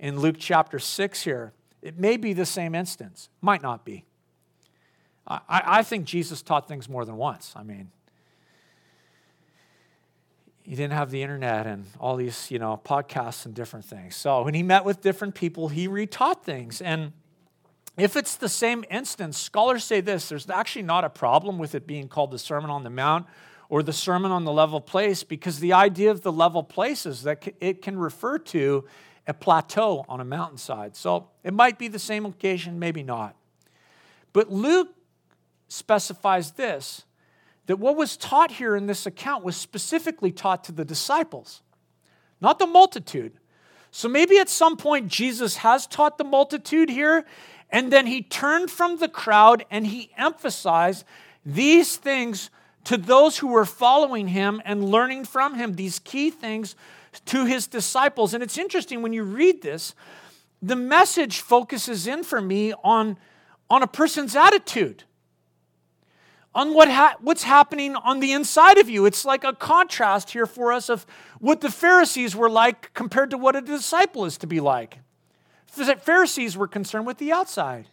[0.00, 1.52] in Luke chapter 6 here.
[1.80, 4.04] It may be the same instance, might not be.
[5.28, 7.52] I, I think Jesus taught things more than once.
[7.54, 7.92] I mean,
[10.64, 14.16] he didn't have the internet and all these, you know, podcasts and different things.
[14.16, 16.80] So when he met with different people, he retaught things.
[16.80, 17.12] And
[17.96, 21.86] if it's the same instance, scholars say this there's actually not a problem with it
[21.86, 23.28] being called the Sermon on the Mount
[23.74, 27.24] or the Sermon on the Level Place because the idea of the level place is
[27.24, 28.84] that it can refer to
[29.26, 30.94] a plateau on a mountainside.
[30.94, 33.34] So it might be the same occasion, maybe not.
[34.32, 34.94] But Luke
[35.66, 37.04] specifies this
[37.66, 41.60] that what was taught here in this account was specifically taught to the disciples,
[42.40, 43.32] not the multitude.
[43.90, 47.24] So maybe at some point Jesus has taught the multitude here,
[47.70, 51.04] and then he turned from the crowd and he emphasized
[51.44, 52.50] these things
[52.84, 56.76] to those who were following him and learning from him, these key things
[57.26, 58.34] to his disciples.
[58.34, 59.94] And it's interesting when you read this,
[60.60, 63.16] the message focuses in for me on,
[63.70, 65.04] on a person's attitude,
[66.54, 69.06] on what ha- what's happening on the inside of you.
[69.06, 71.06] It's like a contrast here for us of
[71.40, 74.98] what the Pharisees were like compared to what a disciple is to be like.
[75.66, 77.88] Pharisees were concerned with the outside.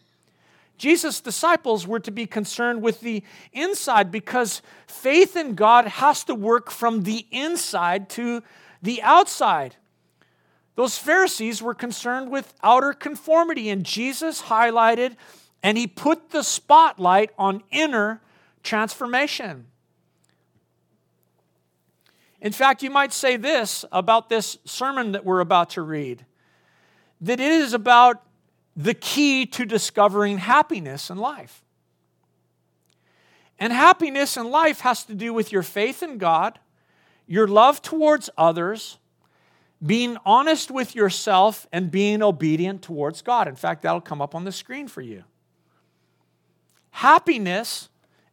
[0.82, 6.34] Jesus' disciples were to be concerned with the inside because faith in God has to
[6.34, 8.41] work from the inside to
[8.82, 9.76] the outside.
[10.74, 15.17] Those Pharisees were concerned with outer conformity, and Jesus highlighted
[15.62, 18.20] and he put the spotlight on inner
[18.63, 19.67] transformation.
[22.41, 26.26] In fact, you might say this about this sermon that we're about to read
[27.24, 28.24] that it is about
[28.75, 31.63] the key to discovering happiness in life.
[33.60, 36.60] And happiness in life has to do with your faith in God
[37.31, 38.97] your love towards others,
[39.84, 43.47] being honest with yourself, and being obedient towards God.
[43.47, 45.23] In fact, that'll come up on the screen for you.
[46.91, 47.88] Happiness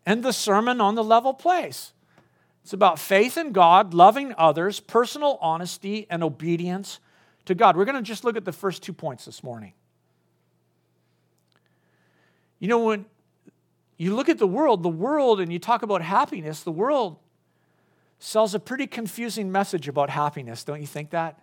[0.05, 1.93] and the sermon on the level place.
[2.65, 6.99] It's about faith in God, loving others, personal honesty, and obedience
[7.45, 7.77] to God.
[7.77, 9.75] We're going to just look at the first two points this morning.
[12.59, 13.07] You know, when
[13.97, 17.17] you look at the world, the world, and you talk about happiness, the world
[18.19, 20.65] sells a pretty confusing message about happiness.
[20.65, 21.41] Don't you think that?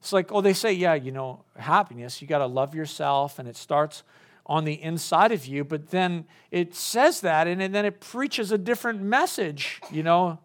[0.00, 3.46] It's like, oh, they say, yeah, you know, happiness, you got to love yourself, and
[3.46, 4.02] it starts
[4.46, 8.58] on the inside of you, but then it says that, and then it preaches a
[8.58, 10.38] different message, you know,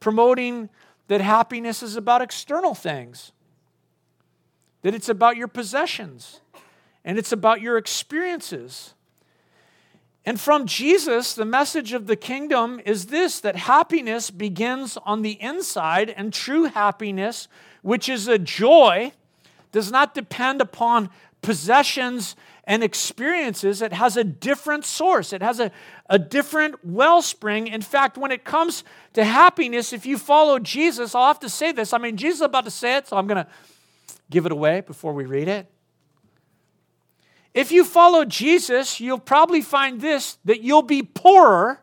[0.00, 0.70] promoting
[1.08, 3.32] that happiness is about external things,
[4.82, 6.40] that it's about your possessions,
[7.04, 8.94] and it's about your experiences.
[10.28, 15.40] And from Jesus, the message of the kingdom is this that happiness begins on the
[15.40, 17.48] inside, and true happiness,
[17.80, 19.12] which is a joy,
[19.72, 21.08] does not depend upon
[21.40, 23.80] possessions and experiences.
[23.80, 25.72] It has a different source, it has a,
[26.10, 27.66] a different wellspring.
[27.66, 31.72] In fact, when it comes to happiness, if you follow Jesus, I'll have to say
[31.72, 31.94] this.
[31.94, 33.50] I mean, Jesus is about to say it, so I'm going to
[34.28, 35.72] give it away before we read it.
[37.58, 41.80] If you follow Jesus, you'll probably find this that you'll be poorer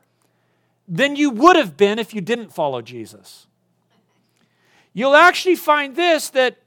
[0.88, 3.46] than you would have been if you didn't follow Jesus.
[4.94, 6.60] You'll actually find this that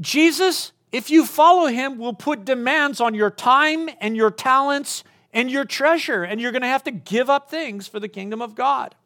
[0.00, 5.48] Jesus, if you follow him, will put demands on your time and your talents and
[5.48, 8.56] your treasure, and you're going to have to give up things for the kingdom of
[8.56, 8.96] God.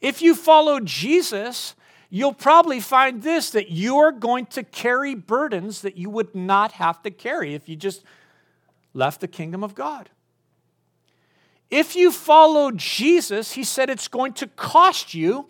[0.00, 1.74] If you follow Jesus,
[2.10, 6.72] you'll probably find this that you are going to carry burdens that you would not
[6.72, 8.04] have to carry if you just
[8.94, 10.10] left the kingdom of God.
[11.70, 15.48] If you follow Jesus, he said it's going to cost you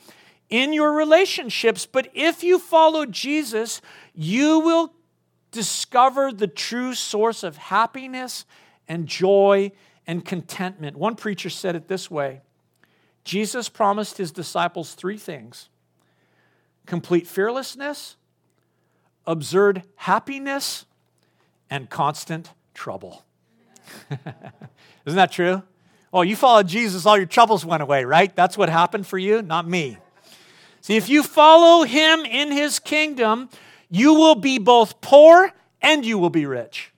[0.49, 1.87] in your relationships.
[1.87, 3.83] But if you follow Jesus,
[4.15, 4.93] you will
[5.51, 8.47] discover the true source of happiness
[8.89, 9.73] and joy
[10.07, 10.97] and contentment.
[10.97, 12.41] One preacher said it this way
[13.25, 15.69] Jesus promised his disciples three things
[16.87, 18.17] complete fearlessness,
[19.27, 20.87] absurd happiness,
[21.69, 23.25] and constant trouble.
[25.05, 25.63] Isn't that true?
[26.13, 28.35] Oh, you followed Jesus, all your troubles went away, right?
[28.35, 29.99] That's what happened for you, not me.
[30.81, 33.51] See, if you follow him in his kingdom,
[33.91, 36.93] you will be both poor and you will be rich.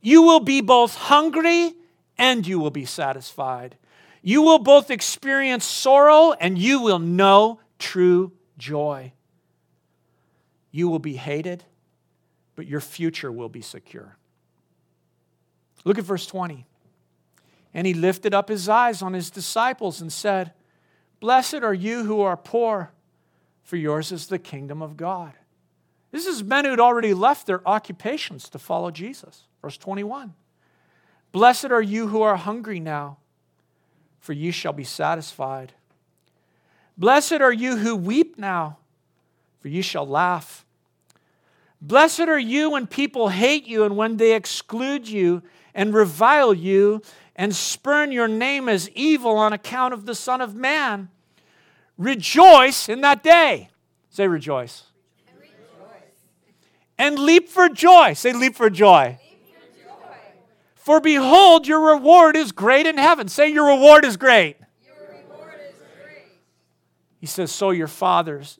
[0.00, 1.74] You will be both hungry
[2.16, 3.76] and you will be satisfied.
[4.22, 9.12] You will both experience sorrow and you will know true joy.
[10.70, 11.64] You will be hated,
[12.56, 14.16] but your future will be secure.
[15.84, 16.66] Look at verse 20.
[17.72, 20.52] And he lifted up his eyes on his disciples and said,
[21.20, 22.92] Blessed are you who are poor,
[23.62, 25.32] for yours is the kingdom of God.
[26.10, 29.44] This is men who'd already left their occupations to follow Jesus.
[29.60, 30.34] Verse 21.
[31.32, 33.18] Blessed are you who are hungry now,
[34.18, 35.74] for you shall be satisfied.
[36.98, 38.78] Blessed are you who weep now,
[39.60, 40.66] for you shall laugh.
[41.80, 45.42] Blessed are you when people hate you and when they exclude you
[45.74, 47.00] and revile you
[47.36, 51.08] and spurn your name as evil on account of the Son of Man.
[51.96, 53.68] Rejoice in that day.
[54.10, 54.84] Say rejoice.
[57.00, 58.14] And, leap for joy.
[58.14, 59.20] Say leap for joy.
[59.22, 60.16] Leap for joy.
[60.74, 63.28] For behold, your reward is great in heaven.
[63.28, 64.56] Say your reward is great.
[67.18, 68.58] He says, So your fathers,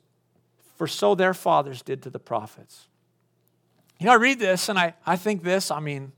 [0.76, 2.88] for so their fathers did to the prophets.
[3.98, 6.12] You know, I read this and I, I think this, I mean,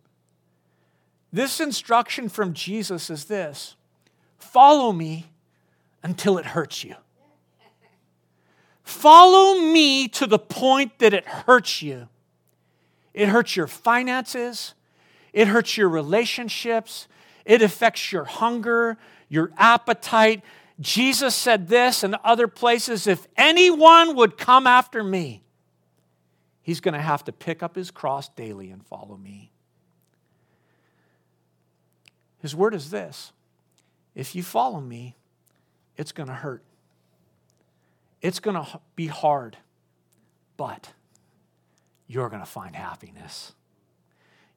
[1.33, 3.77] this instruction from Jesus is this
[4.39, 5.27] follow me
[6.03, 6.97] until it hurts you.
[8.83, 12.09] Follow me to the point that it hurts you.
[13.15, 14.75] It hurts your finances,
[15.33, 17.07] it hurts your relationships,
[17.45, 18.99] it affects your hunger,
[19.29, 20.43] your appetite,
[20.81, 25.43] Jesus said this and other places if anyone would come after me,
[26.63, 29.53] he's going to have to pick up his cross daily and follow me.
[32.39, 33.33] His word is this
[34.15, 35.17] if you follow me,
[35.97, 36.63] it's going to hurt.
[38.23, 39.57] It's going to be hard,
[40.57, 40.91] but
[42.07, 43.53] you're going to find happiness.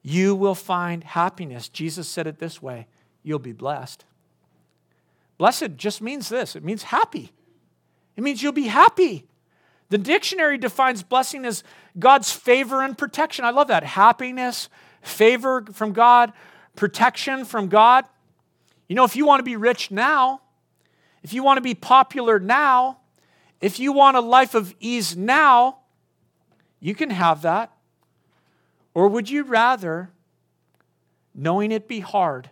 [0.02, 1.68] You will find happiness.
[1.68, 2.86] Jesus said it this way
[3.22, 4.04] you'll be blessed.
[5.38, 7.32] Blessed just means this it means happy.
[8.16, 9.26] It means you'll be happy.
[9.90, 11.62] The dictionary defines blessing as
[11.98, 13.44] God's favor and protection.
[13.44, 13.84] I love that.
[13.84, 14.68] Happiness,
[15.02, 16.32] favor from God,
[16.74, 18.04] protection from God.
[18.88, 20.40] You know, if you want to be rich now,
[21.22, 22.98] if you want to be popular now,
[23.60, 25.78] if you want a life of ease now,
[26.80, 27.72] you can have that.
[28.94, 30.10] Or would you rather,
[31.34, 32.50] knowing it be hard,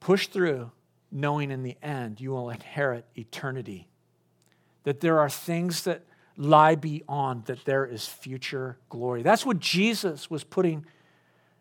[0.00, 0.72] push through,
[1.12, 3.86] knowing in the end you will inherit eternity.
[4.84, 6.02] that there are things that
[6.38, 9.22] lie beyond, that there is future glory.
[9.22, 10.86] That's what Jesus was putting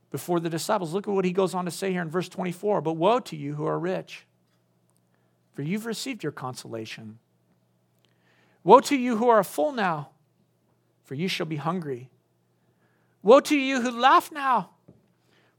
[0.10, 0.94] before the disciples.
[0.94, 3.36] Look at what he goes on to say here in verse 24 But woe to
[3.36, 4.26] you who are rich,
[5.54, 7.20] for you've received your consolation.
[8.64, 10.10] Woe to you who are full now,
[11.04, 12.10] for you shall be hungry.
[13.22, 14.70] Woe to you who laugh now,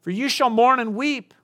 [0.00, 1.34] for you shall mourn and weep.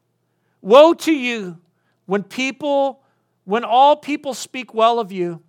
[0.66, 1.58] Woe to you
[2.06, 3.00] when people,
[3.44, 5.40] when all people speak well of you,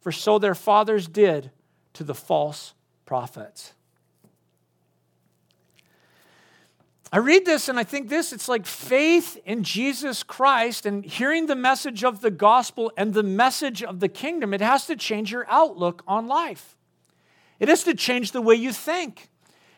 [0.00, 1.50] for so their fathers did
[1.94, 2.74] to the false
[3.06, 3.72] prophets.
[7.10, 11.46] I read this and I think this it's like faith in Jesus Christ and hearing
[11.46, 14.52] the message of the gospel and the message of the kingdom.
[14.52, 16.76] It has to change your outlook on life,
[17.58, 19.30] it has to change the way you think,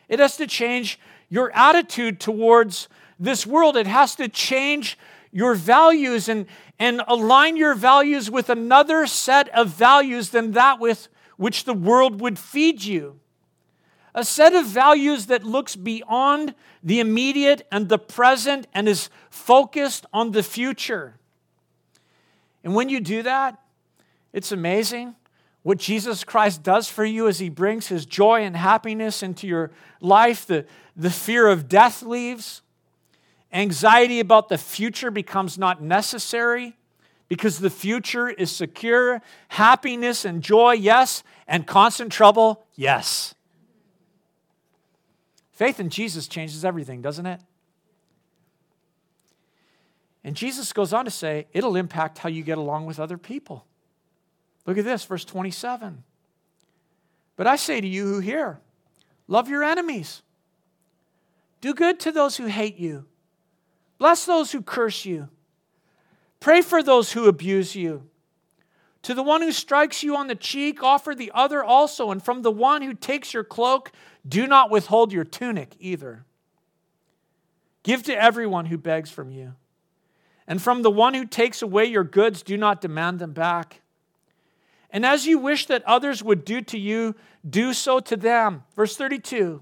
[0.09, 2.89] it has to change your attitude towards
[3.19, 4.97] this world, it has to change
[5.31, 6.45] your values and,
[6.79, 11.07] and align your values with another set of values than that with
[11.37, 13.19] which the world would feed you
[14.13, 16.53] a set of values that looks beyond
[16.83, 21.15] the immediate and the present and is focused on the future.
[22.63, 23.59] And when you do that,
[24.33, 25.15] it's amazing
[25.63, 29.71] what Jesus Christ does for you as he brings his joy and happiness into your
[30.01, 30.45] life.
[30.45, 30.65] The,
[30.95, 32.61] the fear of death leaves,
[33.51, 36.75] anxiety about the future becomes not necessary
[37.27, 39.21] because the future is secure.
[39.49, 43.35] Happiness and joy, yes, and constant trouble, yes.
[45.51, 47.41] Faith in Jesus changes everything, doesn't it?
[50.23, 53.65] And Jesus goes on to say, it'll impact how you get along with other people.
[54.65, 56.03] Look at this, verse 27.
[57.35, 58.59] But I say to you who hear,
[59.27, 60.21] love your enemies,
[61.61, 63.05] do good to those who hate you,
[63.99, 65.29] bless those who curse you,
[66.39, 68.09] pray for those who abuse you.
[69.03, 72.41] To the one who strikes you on the cheek, offer the other also, and from
[72.41, 73.91] the one who takes your cloak,
[74.27, 76.25] do not withhold your tunic either.
[77.83, 79.53] Give to everyone who begs from you.
[80.47, 83.81] And from the one who takes away your goods, do not demand them back.
[84.89, 87.15] And as you wish that others would do to you,
[87.47, 88.63] do so to them.
[88.75, 89.61] Verse 32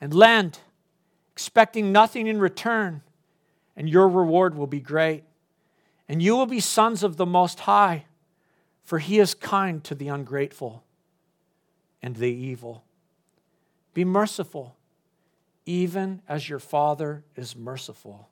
[0.00, 0.58] and lend,
[1.32, 3.02] expecting nothing in return,
[3.76, 5.24] and your reward will be great
[6.10, 8.04] and you will be sons of the Most High,
[8.82, 10.82] for he is kind to the ungrateful
[12.02, 12.82] and the evil.
[13.94, 14.74] Be merciful,
[15.66, 18.28] even as your Father is merciful.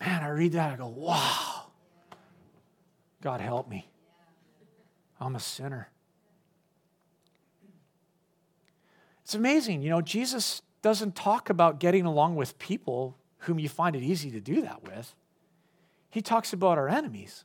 [0.00, 1.66] Man, I read that, I go, wow.
[3.22, 3.88] God help me.
[5.20, 5.88] I'm a sinner.
[9.26, 9.82] It's amazing.
[9.82, 14.30] You know, Jesus doesn't talk about getting along with people whom you find it easy
[14.30, 15.16] to do that with
[16.10, 17.44] he talks about our enemies.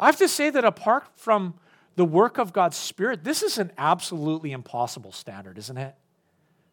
[0.00, 1.54] I have to say that apart from
[1.94, 5.94] the work of God's Spirit, this is an absolutely impossible standard, isn't it?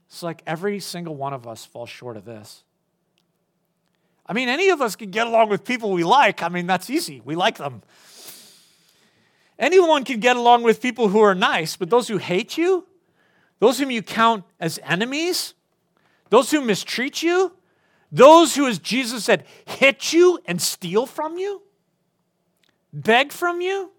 [0.08, 2.64] It's like every single one of us falls short of this.
[4.26, 6.42] I mean, any of us can get along with people we like.
[6.42, 7.22] I mean, that's easy.
[7.24, 7.84] We like them.
[9.60, 12.86] Anyone can get along with people who are nice, but those who hate you,
[13.60, 15.54] those whom you count as enemies,
[16.30, 17.54] those who mistreat you,
[18.12, 21.62] those who, as Jesus said, hit you and steal from you,
[22.94, 23.92] beg from you.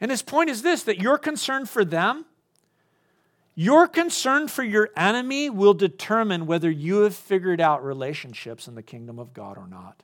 [0.00, 2.24] And his point is this that your concern for them,
[3.54, 8.82] your concern for your enemy will determine whether you have figured out relationships in the
[8.82, 10.02] kingdom of God or not.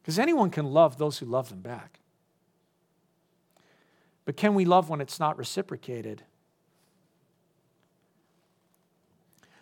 [0.00, 2.00] Because anyone can love those who love them back.
[4.24, 6.22] But can we love when it's not reciprocated?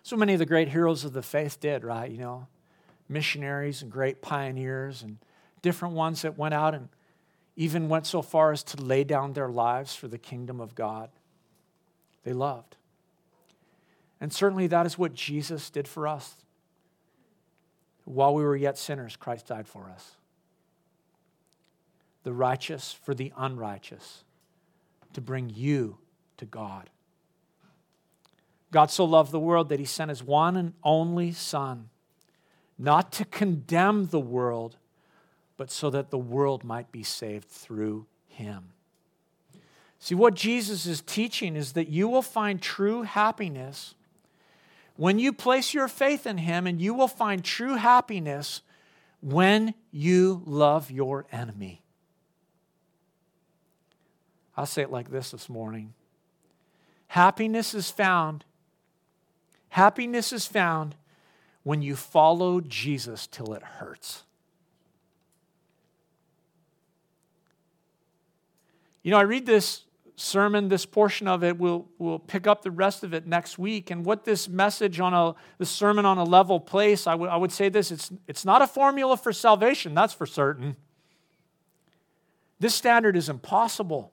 [0.02, 2.10] So many of the great heroes of the faith did, right?
[2.10, 2.46] You know,
[3.08, 5.18] missionaries and great pioneers and
[5.62, 6.88] different ones that went out and
[7.56, 11.10] even went so far as to lay down their lives for the kingdom of God.
[12.24, 12.76] They loved.
[14.20, 16.36] And certainly that is what Jesus did for us.
[18.04, 20.12] While we were yet sinners, Christ died for us.
[22.24, 24.24] The righteous for the unrighteous,
[25.14, 25.98] to bring you
[26.36, 26.90] to God.
[28.70, 31.90] God so loved the world that he sent his one and only Son,
[32.78, 34.76] not to condemn the world,
[35.56, 38.70] but so that the world might be saved through him.
[39.98, 43.94] See, what Jesus is teaching is that you will find true happiness
[44.96, 48.62] when you place your faith in him, and you will find true happiness
[49.20, 51.81] when you love your enemy.
[54.56, 55.94] I'll say it like this this morning
[57.08, 58.44] Happiness is found,
[59.68, 60.94] happiness is found
[61.62, 64.24] when you follow Jesus till it hurts.
[69.02, 69.84] You know, I read this
[70.16, 73.90] sermon, this portion of it, we'll, we'll pick up the rest of it next week.
[73.90, 77.36] And what this message on a, the sermon on a level place, I, w- I
[77.36, 80.76] would say this it's, it's not a formula for salvation, that's for certain.
[82.60, 84.12] This standard is impossible.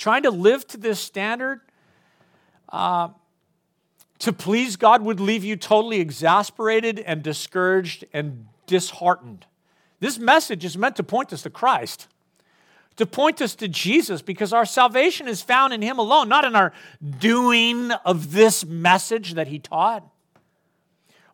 [0.00, 1.60] Trying to live to this standard
[2.70, 3.10] uh,
[4.20, 9.44] to please God would leave you totally exasperated and discouraged and disheartened.
[9.98, 12.08] This message is meant to point us to Christ
[12.96, 16.54] to point us to Jesus because our salvation is found in Him alone, not in
[16.54, 16.72] our
[17.18, 20.06] doing of this message that He taught.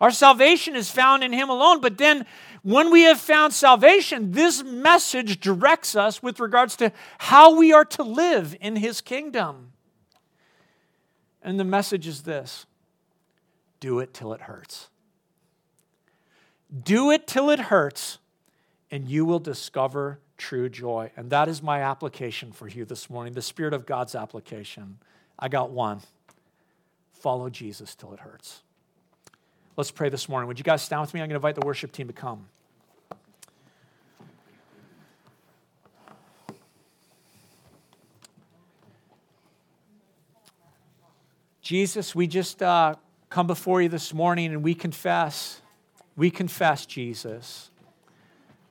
[0.00, 2.26] Our salvation is found in Him alone, but then
[2.62, 7.84] when we have found salvation, this message directs us with regards to how we are
[7.84, 9.72] to live in His kingdom.
[11.42, 12.66] And the message is this
[13.80, 14.88] do it till it hurts.
[16.82, 18.18] Do it till it hurts,
[18.90, 21.10] and you will discover true joy.
[21.16, 24.98] And that is my application for you this morning, the Spirit of God's application.
[25.38, 26.00] I got one
[27.12, 28.62] follow Jesus till it hurts.
[29.76, 30.48] Let's pray this morning.
[30.48, 31.20] Would you guys stand with me?
[31.20, 32.46] I'm going to invite the worship team to come.
[41.60, 42.94] Jesus, we just uh,
[43.28, 45.60] come before you this morning and we confess,
[46.16, 47.70] we confess, Jesus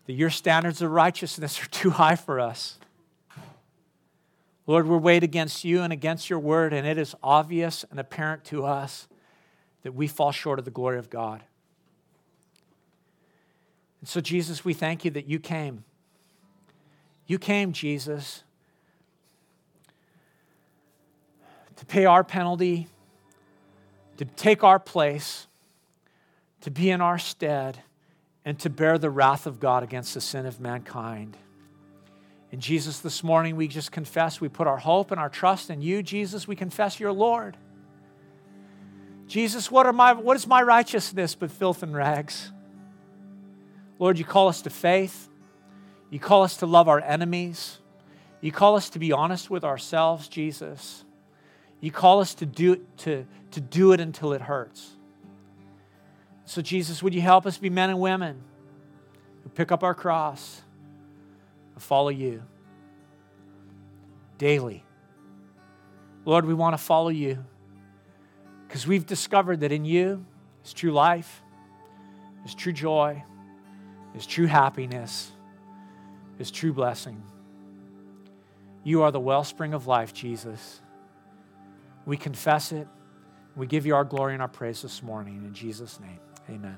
[0.05, 2.77] that your standards of righteousness are too high for us.
[4.67, 8.43] Lord, we're weighed against you and against your word, and it is obvious and apparent
[8.45, 9.07] to us
[9.85, 11.43] that we fall short of the glory of God.
[14.01, 15.83] And so, Jesus, we thank you that you came.
[17.27, 18.43] You came, Jesus,
[21.75, 22.87] to pay our penalty,
[24.17, 25.45] to take our place,
[26.61, 27.77] to be in our stead
[28.43, 31.37] and to bear the wrath of God against the sin of mankind.
[32.51, 35.83] And Jesus, this morning, we just confess, we put our hope and our trust in
[35.83, 36.47] you, Jesus.
[36.47, 37.55] We confess you're Lord.
[39.27, 42.51] Jesus, what, are my, what is my righteousness but filth and rags?
[43.97, 45.29] Lord, you call us to faith.
[46.09, 47.79] You call us to love our enemies.
[48.41, 51.03] You call us to be honest with ourselves, Jesus.
[51.81, 54.91] You call us to do, to, to do it until it hurts.
[56.45, 58.41] So, Jesus, would you help us be men and women
[59.43, 60.61] who pick up our cross
[61.73, 62.43] and follow you
[64.37, 64.83] daily?
[66.23, 67.43] Lord, we want to follow you
[68.75, 70.25] because we've discovered that in you
[70.65, 71.41] is true life,
[72.43, 73.23] is true joy,
[74.13, 75.31] is true happiness,
[76.39, 77.23] is true blessing.
[78.83, 80.81] You are the wellspring of life, Jesus.
[82.05, 82.89] We confess it.
[83.55, 85.45] We give you our glory and our praise this morning.
[85.45, 86.19] In Jesus' name.
[86.49, 86.75] Amen.